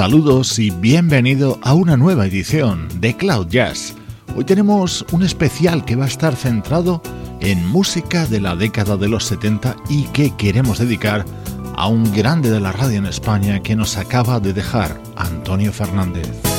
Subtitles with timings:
[0.00, 3.94] Saludos y bienvenido a una nueva edición de Cloud Jazz.
[4.34, 7.02] Hoy tenemos un especial que va a estar centrado
[7.40, 11.26] en música de la década de los 70 y que queremos dedicar
[11.76, 16.49] a un grande de la radio en España que nos acaba de dejar, Antonio Fernández.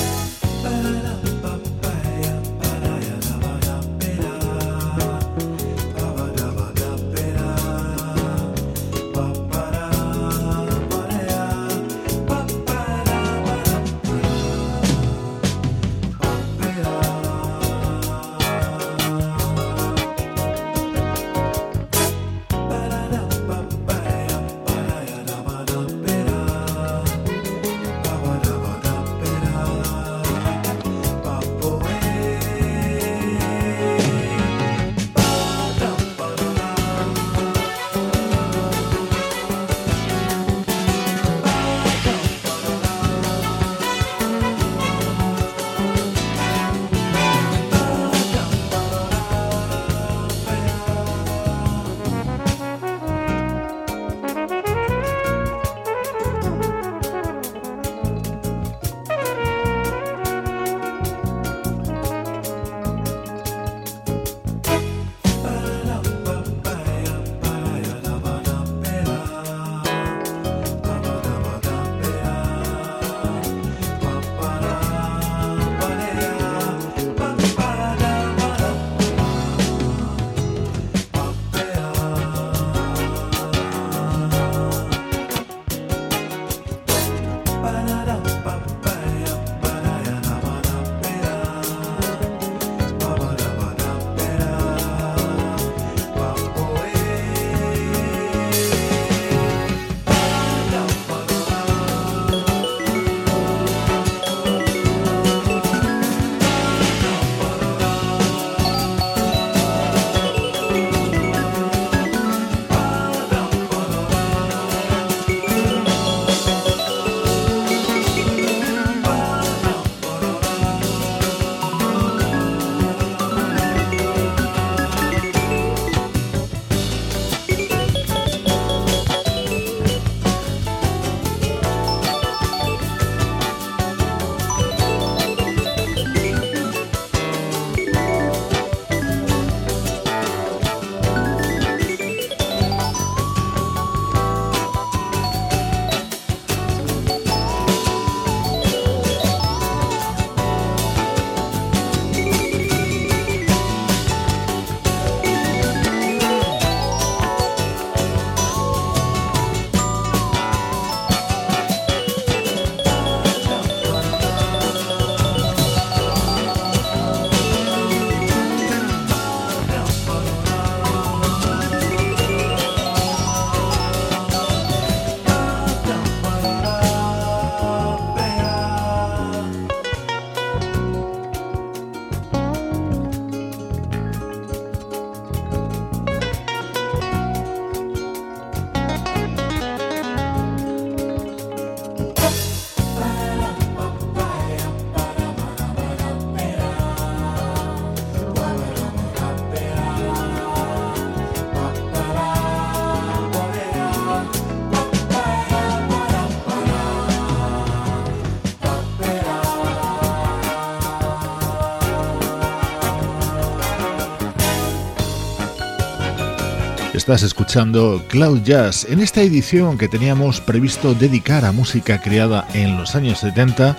[217.02, 222.78] Estás escuchando Cloud Jazz en esta edición que teníamos previsto dedicar a música creada en
[222.78, 223.76] los años 70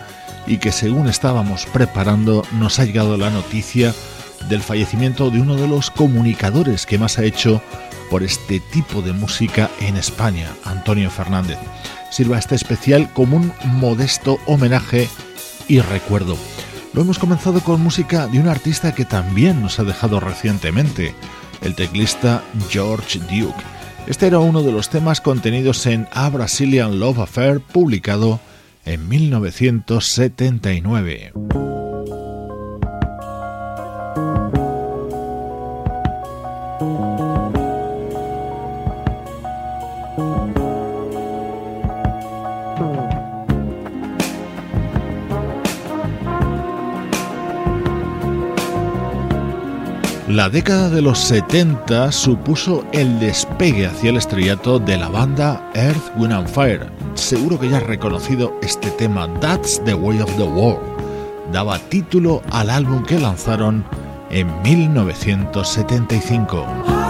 [0.48, 3.94] y que según estábamos preparando nos ha llegado la noticia
[4.48, 7.62] del fallecimiento de uno de los comunicadores que más ha hecho
[8.10, 11.58] por este tipo de música en España, Antonio Fernández.
[12.10, 15.08] Sirva este especial como un modesto homenaje
[15.68, 16.36] y recuerdo.
[16.92, 21.14] Lo hemos comenzado con música de un artista que también nos ha dejado recientemente
[21.62, 23.62] el teclista George Duke.
[24.06, 28.40] Este era uno de los temas contenidos en A Brazilian Love Affair publicado
[28.84, 31.32] en 1979.
[50.42, 56.10] La década de los 70 supuso el despegue hacia el estrellato de la banda Earth,
[56.16, 56.90] Wind and Fire.
[57.14, 60.80] Seguro que ya has reconocido este tema That's the Way of the World.
[61.52, 63.84] Daba título al álbum que lanzaron
[64.30, 67.01] en 1975.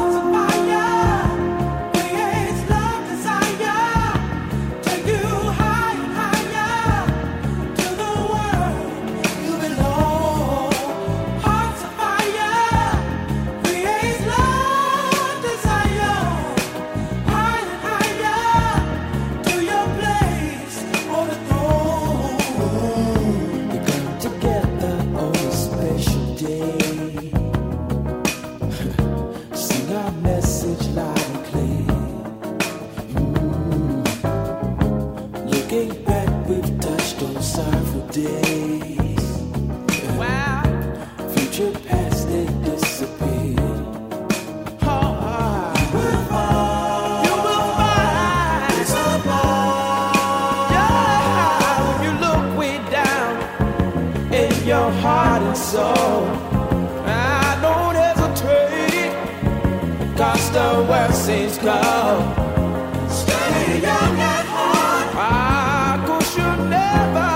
[66.92, 67.31] never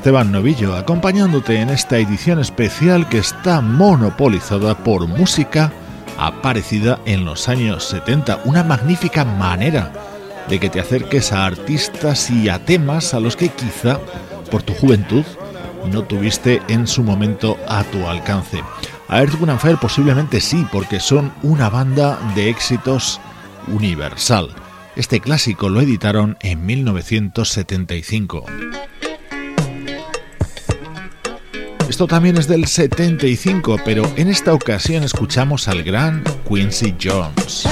[0.00, 5.74] Esteban Novillo, acompañándote en esta edición especial que está monopolizada por música
[6.16, 9.92] aparecida en los años 70, una magnífica manera
[10.48, 14.00] de que te acerques a artistas y a temas a los que quizá
[14.50, 15.24] por tu juventud
[15.92, 18.62] no tuviste en su momento a tu alcance.
[19.06, 23.20] A Earth, Fire posiblemente sí, porque son una banda de éxitos
[23.68, 24.48] universal.
[24.96, 28.46] Este clásico lo editaron en 1975.
[32.00, 37.68] Esto también es del 75, pero en esta ocasión escuchamos al gran Quincy Jones.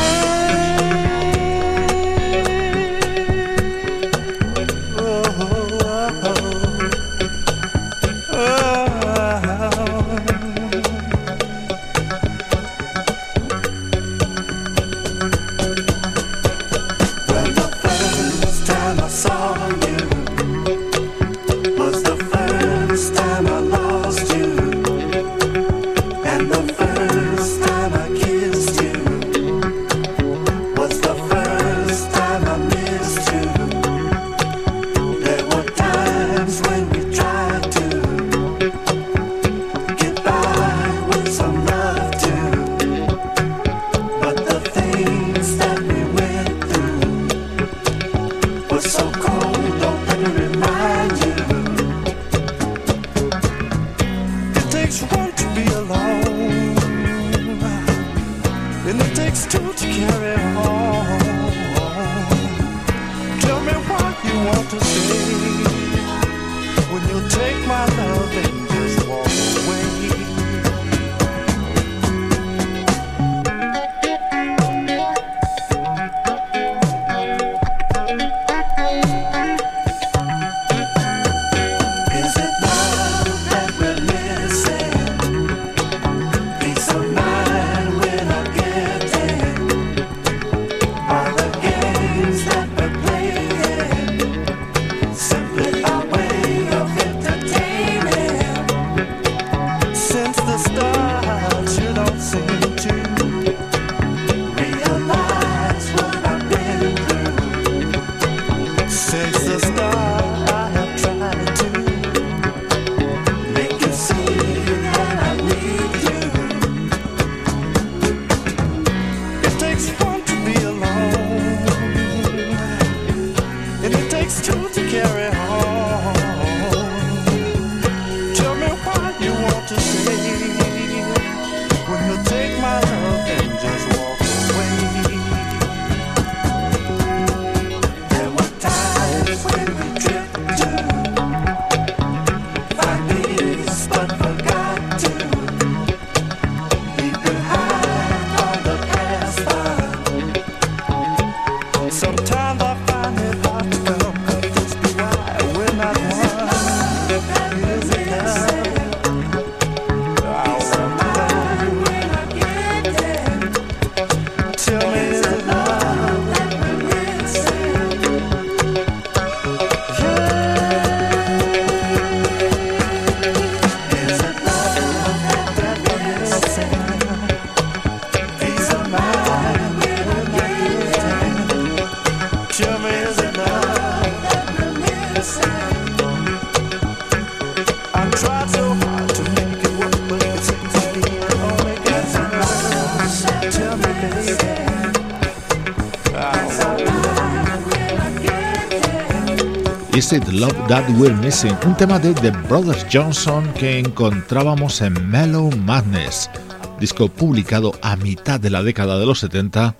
[199.99, 206.31] Love That We're Missing, un tema de The Brothers Johnson que encontrábamos en Mellow Madness,
[206.79, 209.75] disco publicado a mitad de la década de los 70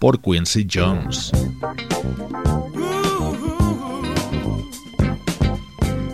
[0.00, 1.30] por Quincy Jones.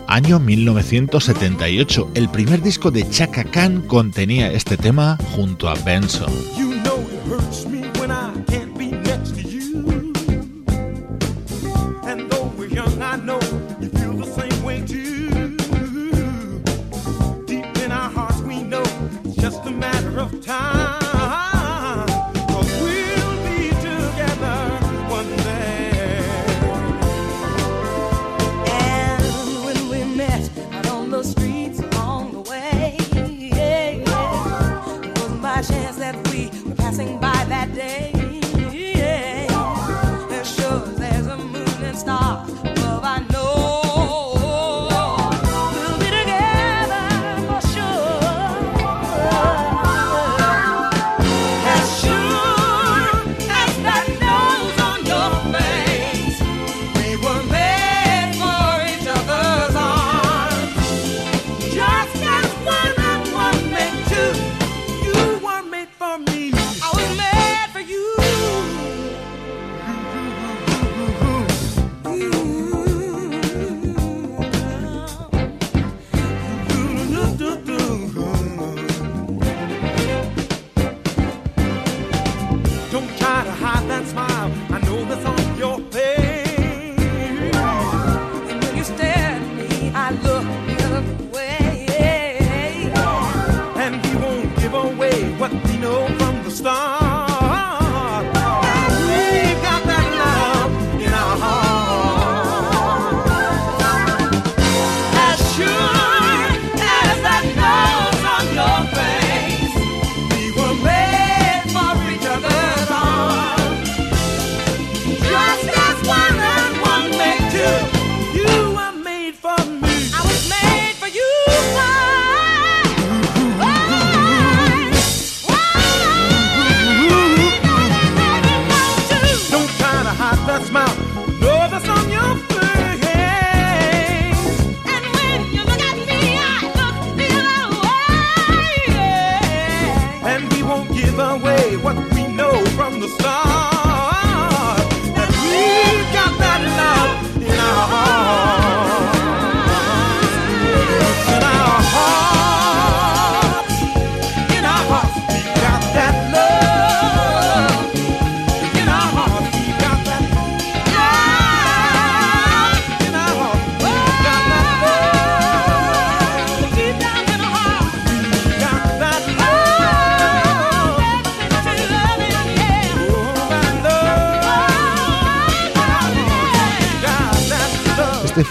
[0.07, 2.11] año 1978.
[2.13, 6.31] El primer disco de Chaka Khan contenía este tema junto a Benson.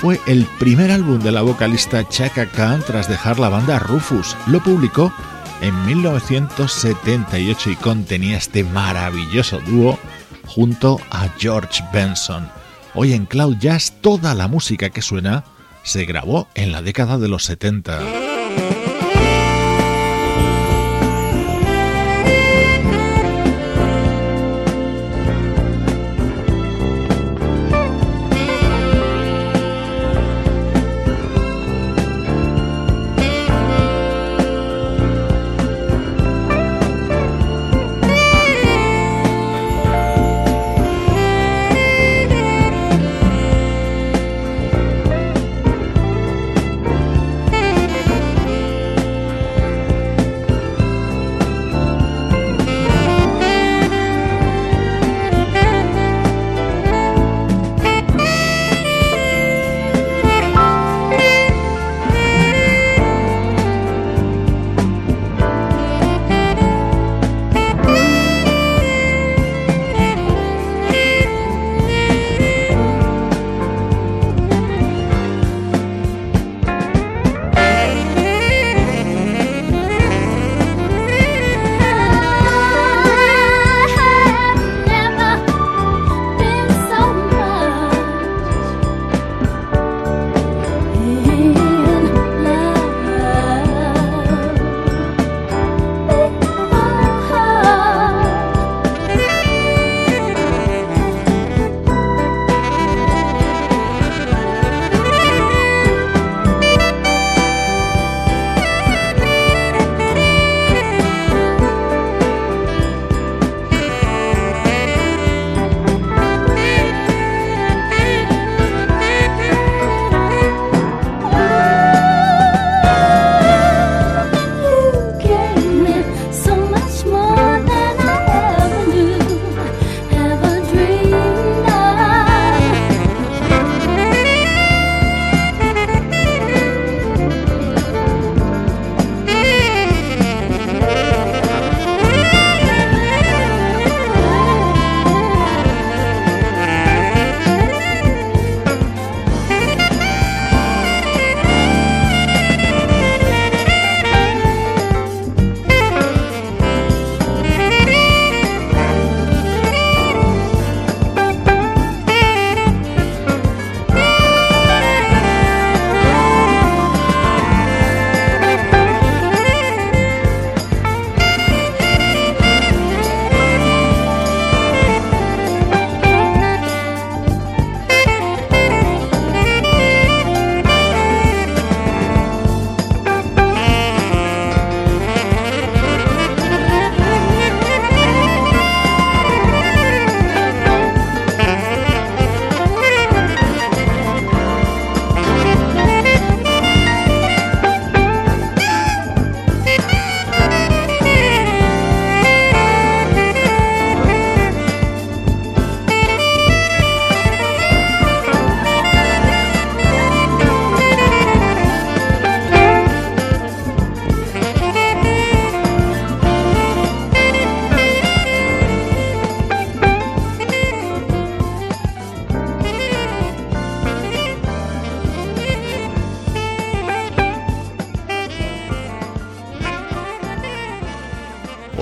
[0.07, 4.37] Fue el primer álbum de la vocalista Chaka Khan tras dejar la banda Rufus.
[4.47, 5.13] Lo publicó
[5.61, 9.99] en 1978 y contenía este maravilloso dúo
[10.47, 12.49] junto a George Benson.
[12.95, 15.43] Hoy en Cloud Jazz toda la música que suena
[15.83, 17.99] se grabó en la década de los 70.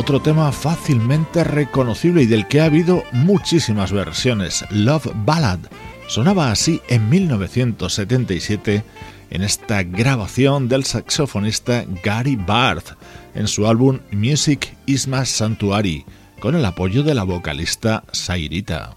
[0.04, 5.60] Otro tema fácilmente reconocible y del que ha habido muchísimas versiones, Love Ballad.
[6.08, 8.84] Sonaba así en 1977
[9.30, 12.98] en esta grabación del saxofonista Gary Barth
[13.34, 16.04] en su álbum Music is My Sanctuary,
[16.38, 18.92] con el apoyo de la vocalista Sairita.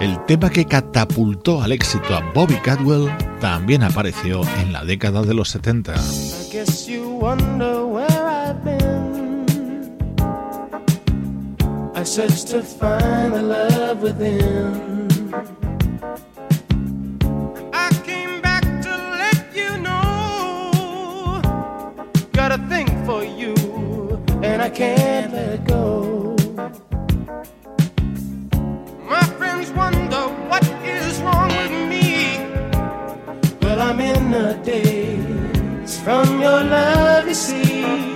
[0.00, 5.34] El tema que catapultó al éxito a Bobby Cadwell también apareció en la década de
[5.34, 5.94] los 70.
[33.78, 38.15] I'm in a daze from your love, you see.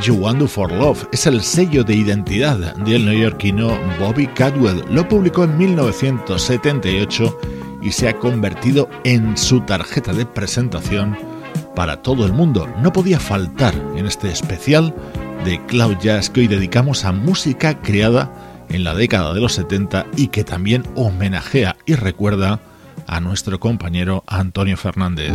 [0.00, 4.84] You Want for Love es el sello de identidad del neoyorquino Bobby Cadwell.
[4.90, 7.38] Lo publicó en 1978
[7.82, 11.16] y se ha convertido en su tarjeta de presentación
[11.74, 12.68] para todo el mundo.
[12.82, 14.94] No podía faltar en este especial
[15.44, 18.32] de Cloud Jazz que hoy dedicamos a música creada
[18.68, 22.60] en la década de los 70 y que también homenajea y recuerda
[23.06, 25.34] a nuestro compañero Antonio Fernández.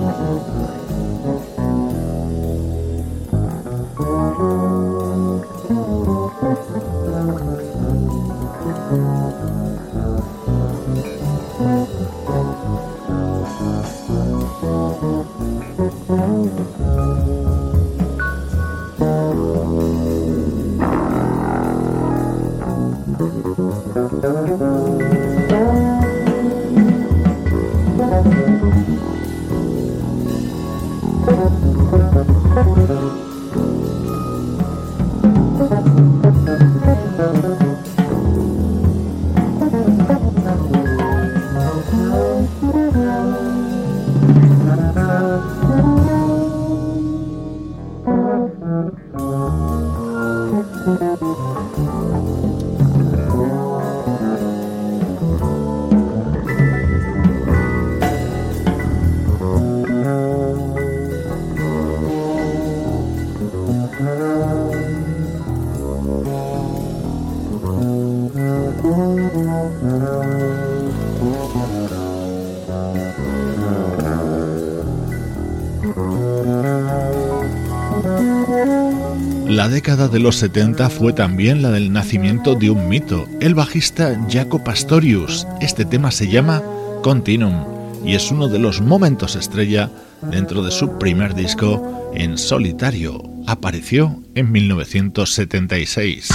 [79.61, 84.19] La década de los 70 fue también la del nacimiento de un mito, el bajista
[84.27, 85.45] Jaco Pastorius.
[85.61, 86.63] Este tema se llama
[87.03, 87.63] Continuum
[88.03, 89.91] y es uno de los momentos estrella
[90.23, 93.21] dentro de su primer disco en solitario.
[93.45, 96.29] Apareció en 1976.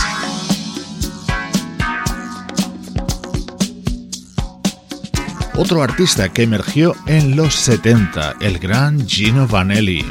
[5.56, 10.04] Otro artista que emergió en los 70, el gran Gino Vanelli.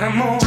[0.00, 0.43] Gotta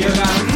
[0.00, 0.49] Yeah.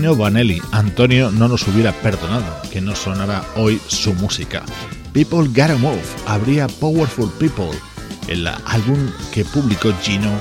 [0.00, 0.62] Gino Vanelli.
[0.72, 4.64] Antonio no nos hubiera perdonado que no sonara hoy su música.
[5.12, 7.78] People Gotta Move habría Powerful People,
[8.26, 10.32] el álbum que publicó Gino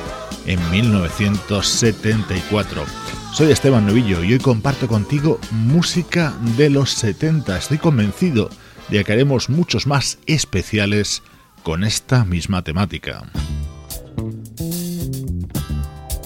[0.45, 2.85] en 1974.
[3.33, 7.57] Soy Esteban Novillo y hoy comparto contigo música de los 70.
[7.57, 8.49] Estoy convencido
[8.87, 11.21] de que haremos muchos más especiales
[11.63, 13.25] con esta misma temática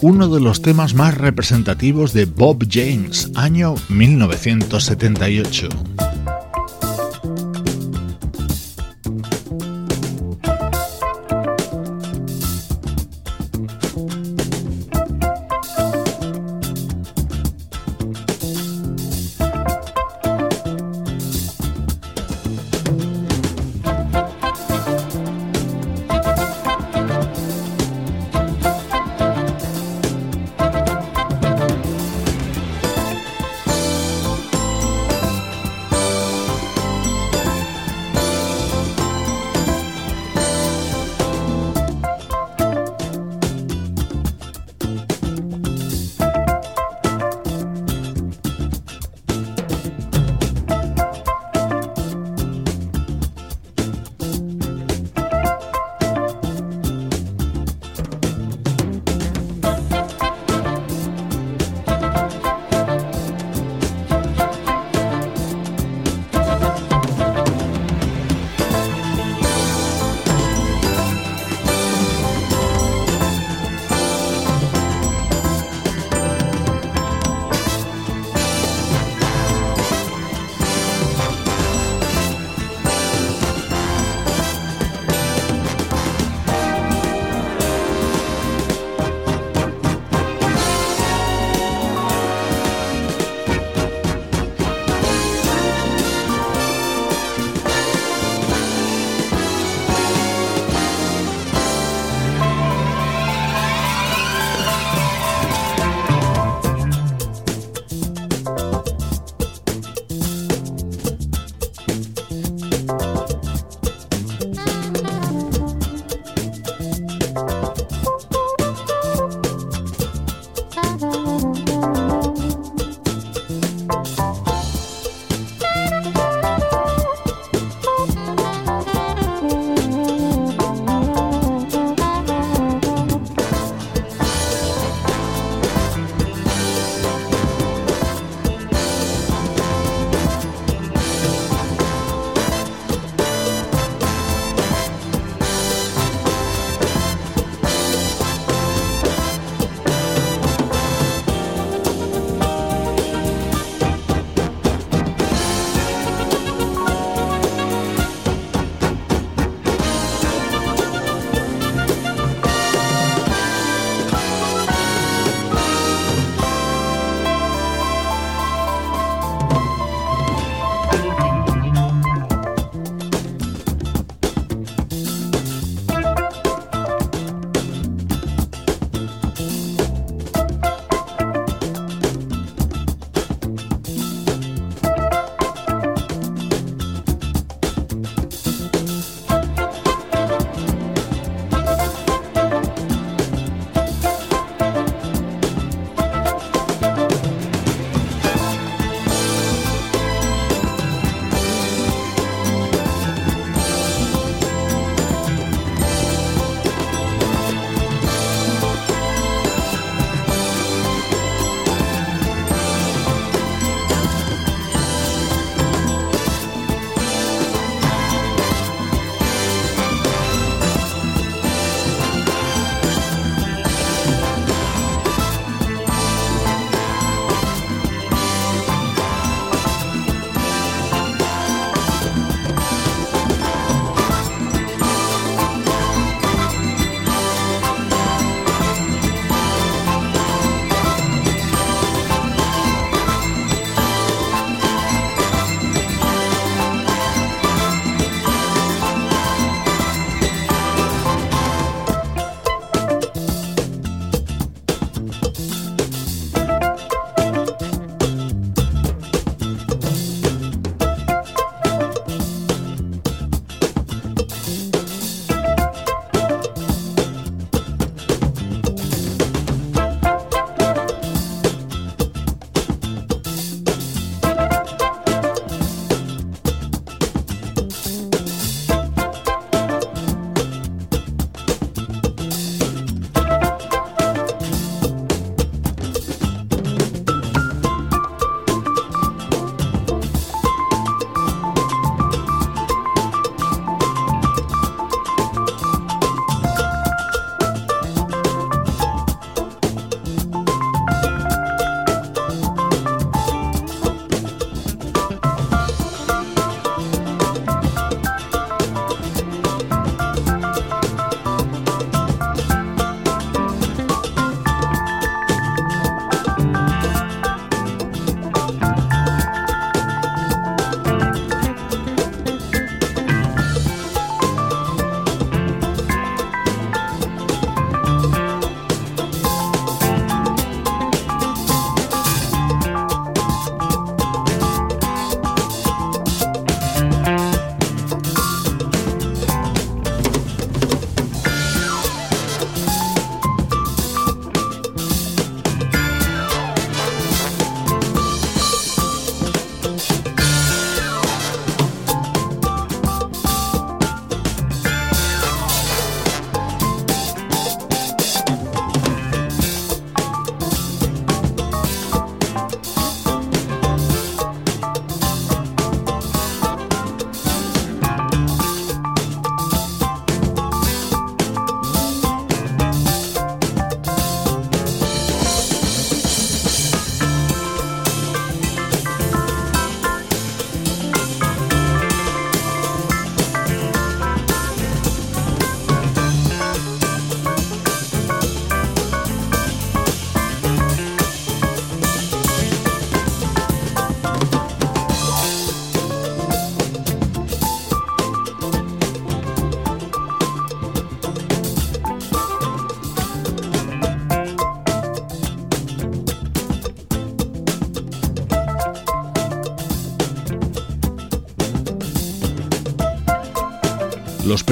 [0.03, 5.69] uno de los temas más representativos de Bob James, año 1978.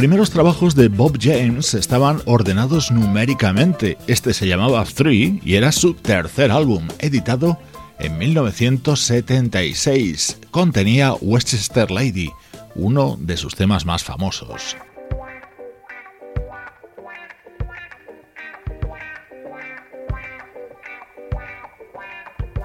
[0.02, 4.00] Primeros trabajos de Bob James estaban ordenados numéricamente.
[4.08, 7.60] Este se llamaba Three y era su tercer álbum, editado
[8.00, 10.40] en 1976.
[10.50, 12.32] Contenía Westchester Lady,
[12.74, 14.76] uno de sus temas más famosos.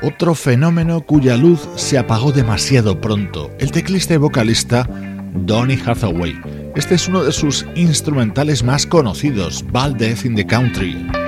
[0.03, 4.89] Otro fenómeno cuya luz se apagó demasiado pronto, el teclista y vocalista
[5.35, 6.56] Donny Hathaway.
[6.77, 9.65] Este es uno de sus instrumentales más conocidos,
[9.97, 11.26] Death in the Country.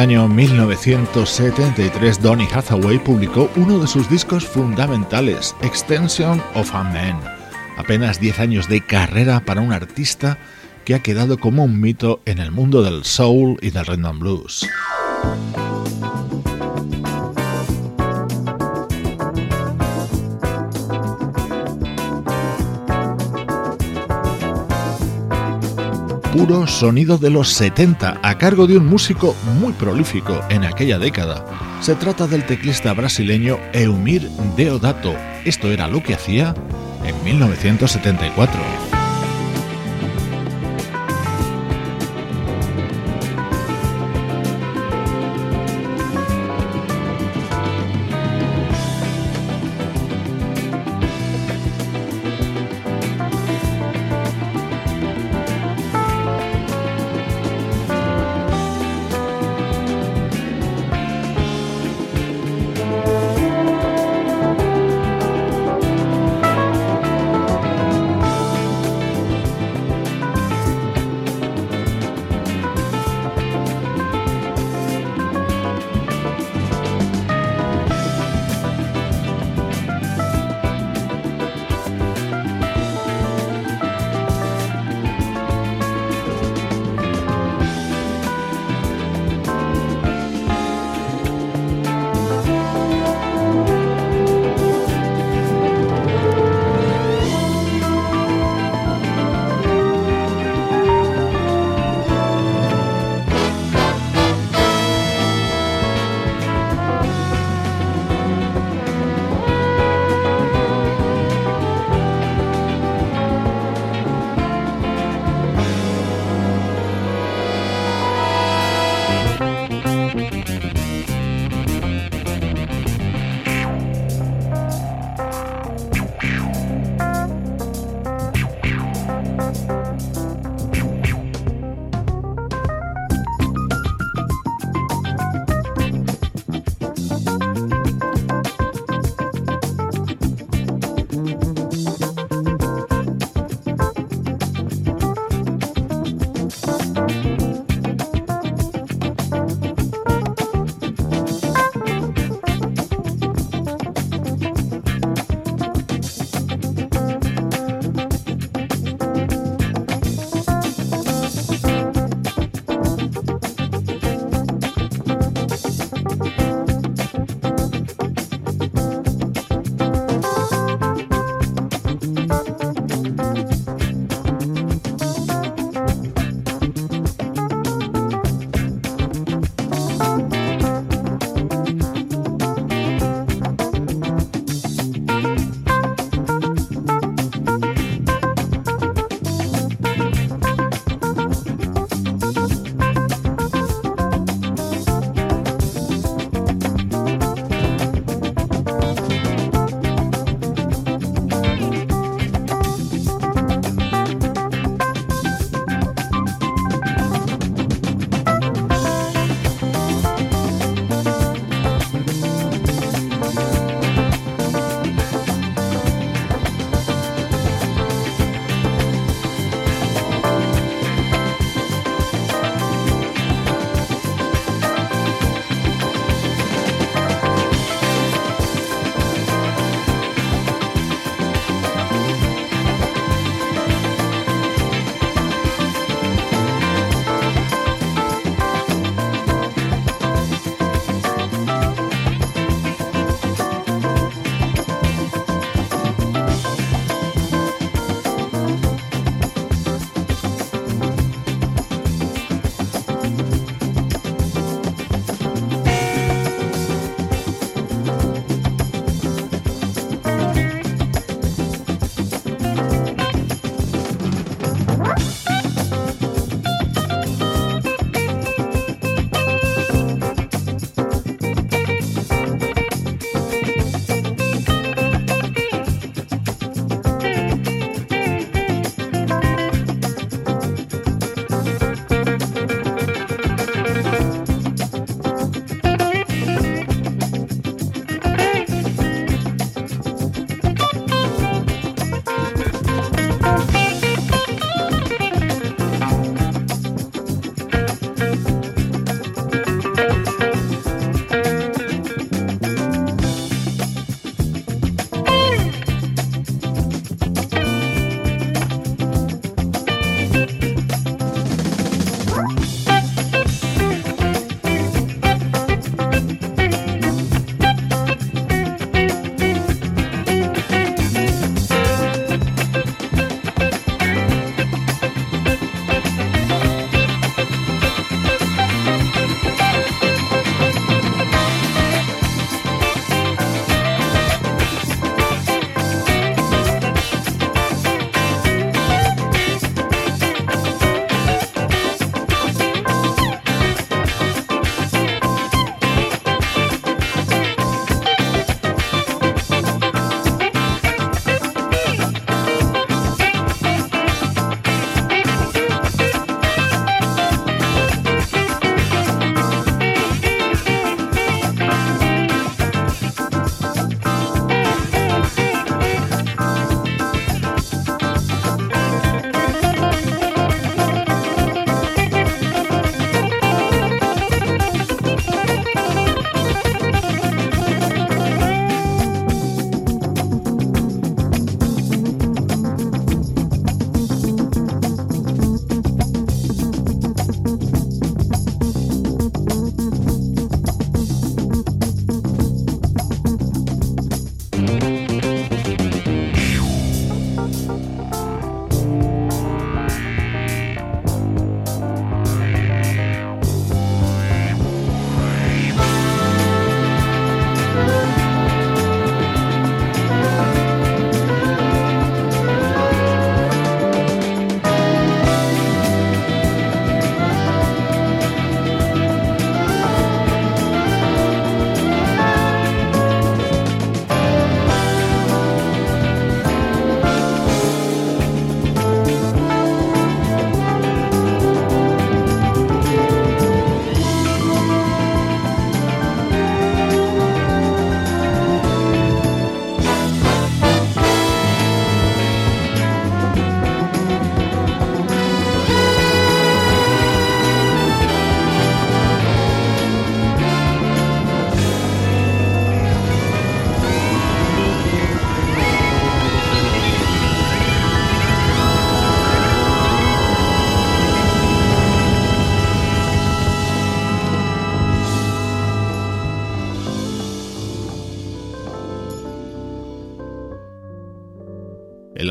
[0.00, 7.20] Año 1973, Donny Hathaway publicó uno de sus discos fundamentales, Extension of a Man.
[7.76, 10.38] Apenas 10 años de carrera para un artista
[10.86, 14.66] que ha quedado como un mito en el mundo del soul y del rhythm blues.
[26.32, 31.44] Puro sonido de los 70 a cargo de un músico muy prolífico en aquella década.
[31.80, 35.14] Se trata del teclista brasileño Eumir Deodato.
[35.44, 36.54] Esto era lo que hacía
[37.04, 38.99] en 1974.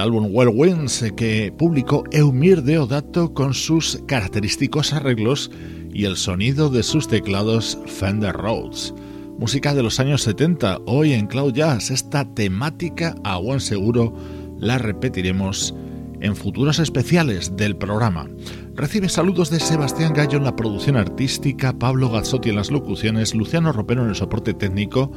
[0.09, 5.51] Álbum Well Winds que publicó Eumir Deodato con sus característicos arreglos
[5.93, 8.91] y el sonido de sus teclados Fender Rhodes.
[9.37, 14.15] Música de los años 70, hoy en Cloud Jazz, esta temática a buen seguro
[14.57, 15.75] la repetiremos
[16.21, 18.27] en futuros especiales del programa.
[18.73, 23.71] Recibe saludos de Sebastián Gallo en la producción artística, Pablo Gazzotti en las locuciones, Luciano
[23.73, 25.11] Ropero en el soporte técnico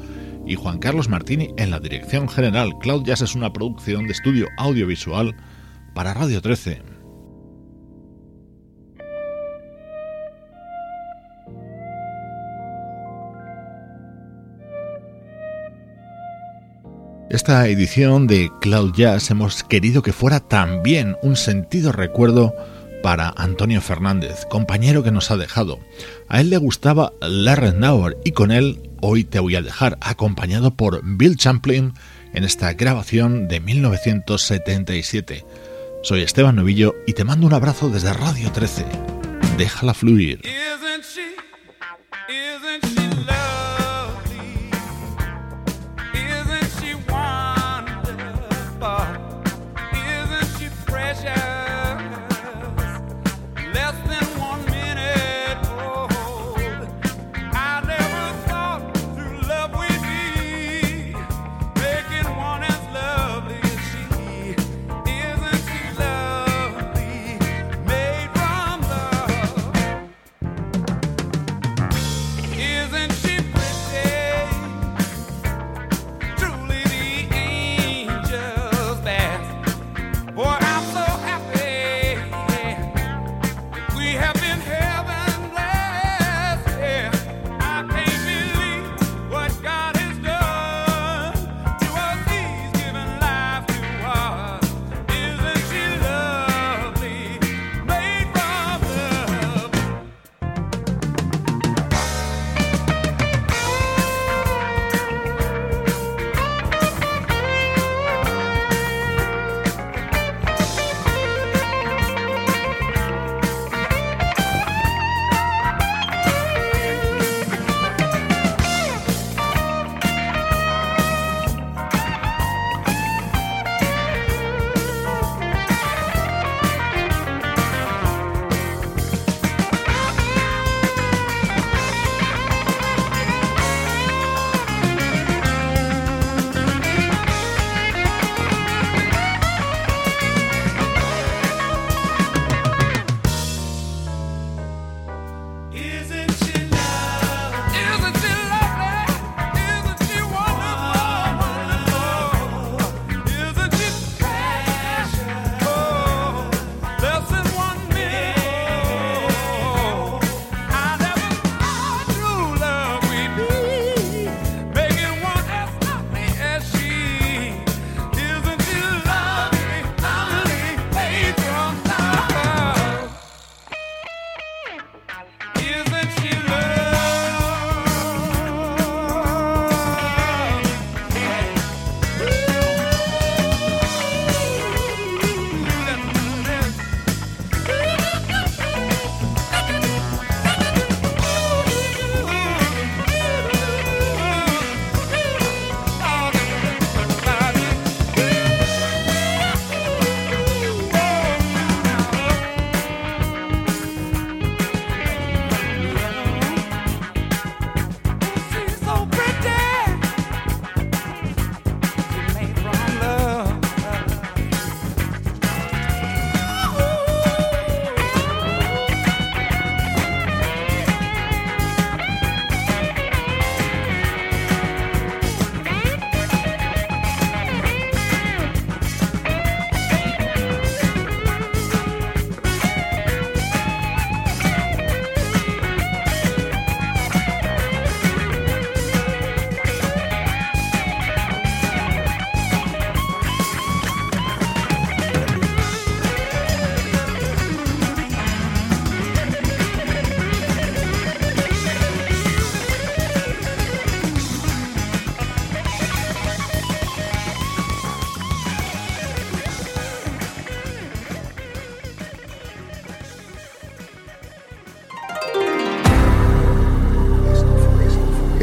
[0.47, 2.73] y Juan Carlos Martini en la dirección general.
[2.81, 5.35] Cloud Jazz es una producción de estudio audiovisual
[5.95, 6.83] para Radio 13.
[17.33, 22.55] Esta edición de Cloud Jazz hemos querido que fuera también un sentido recuerdo
[23.03, 25.81] para Antonio Fernández, compañero que nos ha dejado.
[26.29, 30.75] A él le gustaba Larry Nauer y con él hoy te voy a dejar acompañado
[30.77, 31.93] por Bill Champlin
[32.33, 35.45] en esta grabación de 1977.
[36.03, 38.87] Soy Esteban Novillo y te mando un abrazo desde Radio 13.
[39.59, 40.41] Déjala fluir.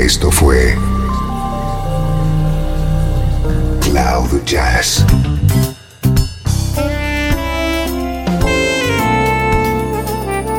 [0.10, 0.76] Esto fue
[3.80, 5.05] Cloud Jazz.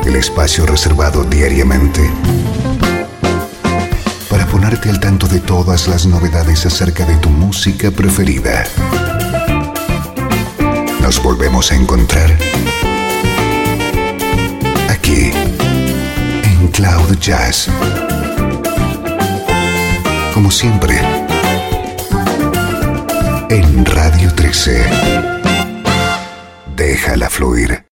[0.07, 2.09] El espacio reservado diariamente
[4.29, 8.63] para ponerte al tanto de todas las novedades acerca de tu música preferida.
[11.03, 12.31] Nos volvemos a encontrar
[14.89, 15.33] aquí
[16.45, 17.69] en Cloud Jazz.
[20.41, 20.99] Como siempre,
[23.51, 24.87] en Radio 13.
[26.75, 27.85] Déjala fluir.